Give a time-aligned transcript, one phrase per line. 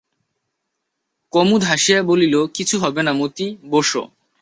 [1.33, 4.03] কুমুদ হাসিয়া বলিল, কিছু হবে না মতি, বোসো।